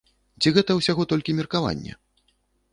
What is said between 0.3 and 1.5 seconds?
Ці гэта ўсяго толькі